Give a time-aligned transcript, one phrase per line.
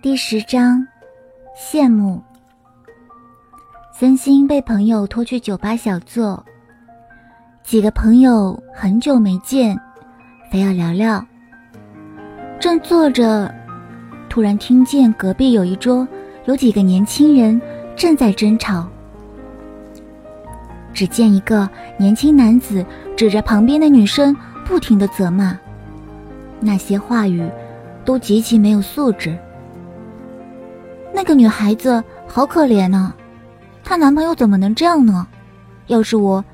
[0.00, 0.86] 第十章，
[1.56, 2.22] 羡慕。
[3.92, 6.46] 森星被朋友拖去酒吧小坐，
[7.64, 9.76] 几个朋友很久没见，
[10.52, 11.26] 非要聊聊。
[12.60, 13.52] 正坐着，
[14.28, 16.06] 突然听见隔壁有一桌
[16.44, 17.60] 有几个年轻人
[17.96, 18.88] 正在争吵。
[20.94, 21.68] 只见一个
[21.98, 22.86] 年轻男子
[23.16, 25.58] 指着旁边的女生，不停的责骂，
[26.60, 27.50] 那些话语
[28.04, 29.36] 都极其没有素质。
[31.18, 33.12] 那个女孩子好可怜呢，
[33.82, 35.26] 她男朋友怎么能这样呢？
[35.88, 36.44] 要是我，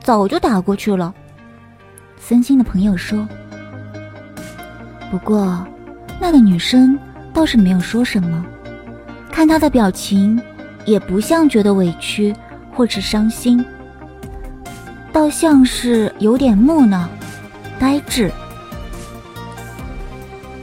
[0.00, 1.12] 早就打过去了。
[2.16, 3.26] 森星的朋友说。
[5.10, 5.66] 不过，
[6.20, 6.96] 那个女生
[7.34, 8.46] 倒是没有说什么，
[9.28, 10.40] 看她的表情，
[10.84, 12.32] 也不像觉得委屈
[12.72, 13.62] 或是伤心，
[15.12, 17.08] 倒像是有点木讷、
[17.76, 18.30] 呆滞。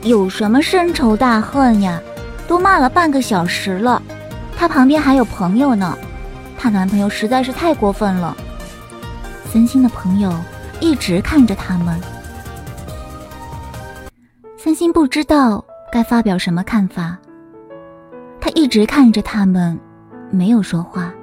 [0.02, 2.00] 有什么深仇大恨呀？
[2.50, 4.02] 都骂了半个小时了，
[4.56, 5.96] 她旁边还有朋友呢，
[6.58, 8.36] 她男朋友实在是太过分了。
[9.44, 10.34] 森星的朋友
[10.80, 12.00] 一直看着他们，
[14.58, 17.16] 森星不知道该发表什么看法，
[18.40, 19.78] 他一直看着他们，
[20.32, 21.14] 没有说话。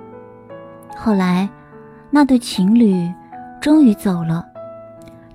[0.96, 1.50] 后来，
[2.10, 3.06] 那对情侣
[3.60, 4.46] 终于走了，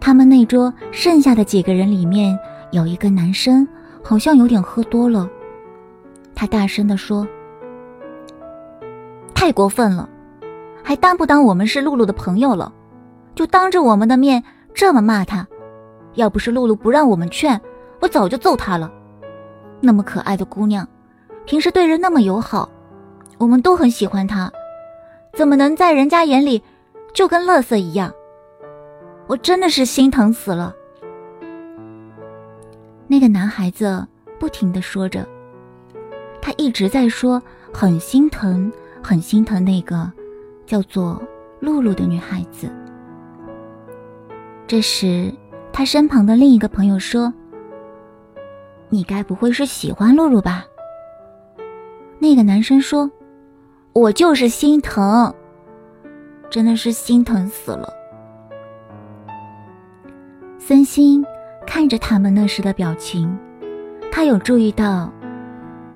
[0.01, 2.39] 他们那桌剩下的几个人里面
[2.71, 3.69] 有一个男生，
[4.03, 5.29] 好像有点喝多了。
[6.43, 7.25] 他大声地说
[9.33, 10.09] ：“太过分了，
[10.83, 12.73] 还当不当我们是露露的朋友了？
[13.37, 14.43] 就当着我们的面
[14.75, 15.47] 这么骂他。
[16.15, 17.61] 要不是露露不让我们劝，
[18.01, 18.91] 我早就揍他了。
[19.81, 20.85] 那么可爱的姑娘，
[21.47, 22.69] 平时对人那么友好，
[23.39, 24.51] 我们都很喜欢她，
[25.35, 26.61] 怎么能在人家眼里
[27.15, 28.13] 就跟垃圾一样？
[29.29, 30.75] 我真的是心疼死了。”
[33.07, 34.05] 那个男孩子
[34.41, 35.25] 不停地说着。
[36.43, 37.41] 他一直在说
[37.73, 40.11] 很心疼，很心疼那个
[40.67, 41.23] 叫做
[41.61, 42.69] 露露的女孩子。
[44.67, 45.33] 这时，
[45.73, 47.33] 他身旁的另一个朋友说
[48.91, 50.67] ：“你该不会是喜欢露露吧？”
[52.19, 53.09] 那个男生说
[53.95, 55.33] ：“我就是心疼，
[56.51, 57.89] 真的是心疼死了。”
[60.59, 61.25] 森心
[61.67, 63.39] 看着他们那时的表情，
[64.11, 65.13] 他有注意到。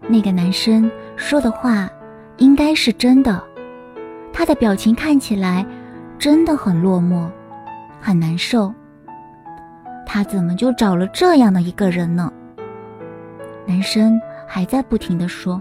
[0.08, 1.90] 那个男生说的话
[2.36, 3.42] 应该是真的，
[4.32, 5.66] 他的表情看起来
[6.18, 7.28] 真的很落寞，
[8.00, 8.72] 很难受。
[10.06, 12.32] 他怎么就找了这样的一个人呢？
[13.66, 15.60] 男生还在不停的说。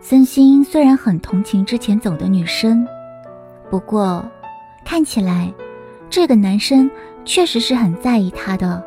[0.00, 2.86] 森星虽然很同情之前走的女生，
[3.68, 4.24] 不过
[4.84, 5.52] 看起来
[6.08, 6.90] 这个男生
[7.26, 8.82] 确实是很在意她的，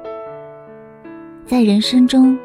[1.45, 2.35] 在人生中。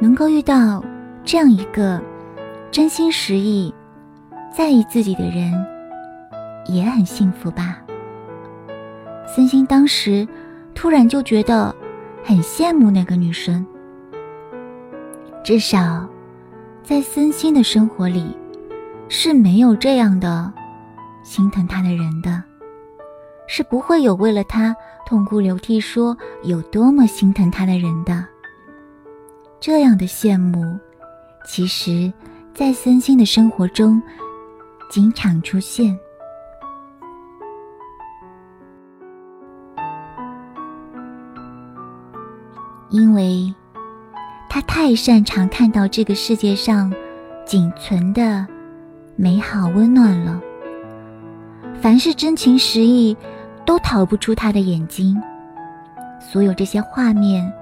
[0.00, 0.84] 能够遇到
[1.24, 2.00] 这样一个
[2.70, 3.74] 真心实意
[4.54, 5.52] 在意自己的人，
[6.66, 7.78] 也很幸福吧。
[9.26, 10.26] 森心当时
[10.74, 11.74] 突然就觉得
[12.22, 13.64] 很羡慕那个女生，
[15.42, 16.06] 至少
[16.82, 18.36] 在森心的生活里
[19.08, 20.52] 是没有这样的
[21.22, 22.42] 心疼她的人的，
[23.46, 24.76] 是不会有为了她
[25.06, 28.24] 痛哭流涕说有多么心疼她的人的。
[29.58, 30.78] 这样的羡慕，
[31.44, 32.12] 其实，
[32.54, 34.00] 在森星的生活中
[34.88, 35.98] 经常出现，
[42.90, 43.52] 因为
[44.48, 46.92] 他太擅长看到这个世界上
[47.44, 48.46] 仅存的
[49.16, 50.40] 美好温暖了。
[51.80, 53.16] 凡是真情实意，
[53.64, 55.20] 都逃不出他的眼睛。
[56.20, 57.52] 所有这些画面。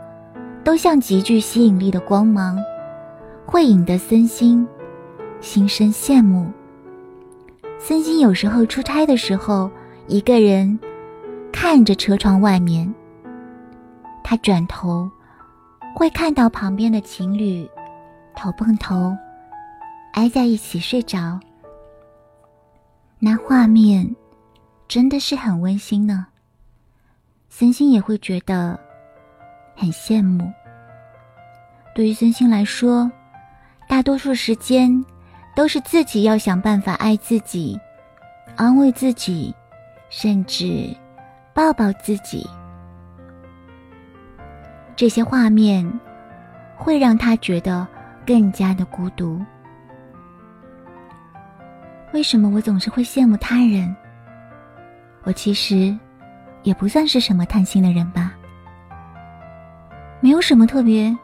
[0.65, 2.59] 都像极具吸引力的光芒，
[3.45, 4.67] 会引得森星
[5.43, 6.51] 心生羡慕。
[7.79, 9.71] 森星有时候出差的时候，
[10.09, 10.79] 一个人
[11.53, 12.93] 看着车窗外面，
[14.23, 15.11] 他转头
[15.95, 17.69] 会看到旁边的情侣
[18.35, 19.15] 头碰头
[20.15, 21.39] 挨在一起睡着，
[23.19, 24.17] 那画面
[24.89, 26.27] 真的是很温馨呢。
[27.51, 28.81] 森星也会觉得。
[29.75, 30.53] 很羡慕。
[31.95, 33.11] 对于孙兴来说，
[33.89, 35.05] 大多数时间
[35.55, 37.79] 都是自己要想办法爱自己、
[38.57, 39.55] 安慰自己，
[40.11, 40.95] 甚至
[41.53, 42.49] 抱抱自己。
[44.97, 45.89] 这些画面
[46.77, 47.87] 会让他觉得
[48.27, 49.41] 更加的孤独。
[52.13, 53.95] 为什么我总是会羡慕他人？
[55.25, 55.97] 我其实
[56.63, 58.35] 也不算是什么贪心的人吧。
[60.25, 61.15] 没有什么特别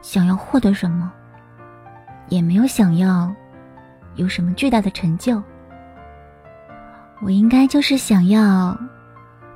[0.00, 1.12] 想要获得什么，
[2.28, 3.34] 也没有想要
[4.14, 5.42] 有什么巨大的成就。
[7.20, 8.78] 我应该就是想要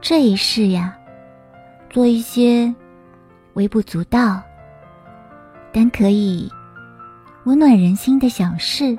[0.01, 0.93] 这一世呀，
[1.89, 2.75] 做一些
[3.53, 4.43] 微不足道
[5.73, 6.51] 但可以
[7.45, 8.99] 温暖人心的小事。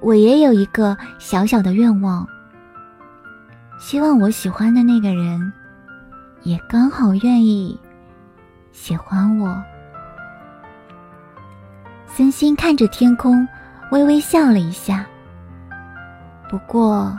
[0.00, 2.26] 我也有一个小小的愿望，
[3.78, 5.52] 希望我喜欢的那个人
[6.44, 7.78] 也刚好愿意
[8.72, 9.62] 喜欢我。
[12.06, 13.46] 森心看着天空，
[13.90, 15.06] 微微笑了一下。
[16.48, 17.16] 不过，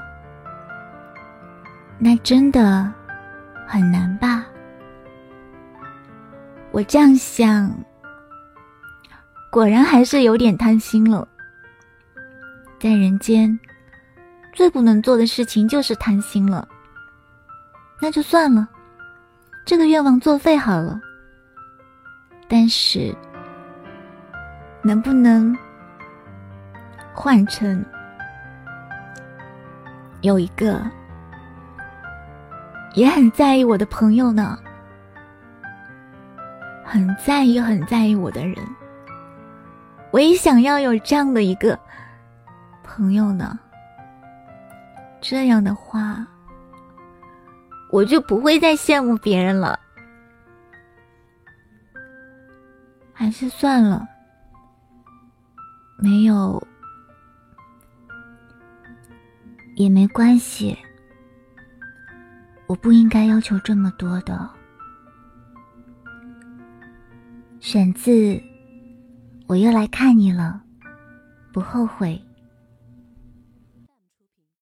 [1.97, 2.91] 那真的
[3.65, 4.45] 很难吧？
[6.71, 7.71] 我这样想，
[9.51, 11.27] 果然还是有点贪心了。
[12.79, 13.57] 在人间，
[14.51, 16.67] 最不能做的事情就是贪心了。
[18.01, 18.67] 那就算了，
[19.65, 20.99] 这个愿望作废好了。
[22.55, 23.11] 但是，
[24.83, 25.57] 能不能
[27.11, 27.83] 换成？
[30.21, 30.79] 有一个
[32.93, 34.55] 也很在意我的朋友呢，
[36.85, 38.55] 很在意、很在意我的人，
[40.11, 41.77] 我也想要有这样的一个
[42.83, 43.57] 朋友呢。
[45.19, 46.23] 这样的话，
[47.89, 49.79] 我就不会再羡慕别人了。
[53.13, 54.07] 还是算了，
[55.97, 56.61] 没有。
[59.75, 60.77] 也没关系，
[62.67, 64.47] 我不应该要求这么多的。
[67.59, 68.39] 选自，
[69.47, 70.61] 我又来看你了，
[71.51, 72.21] 不后悔。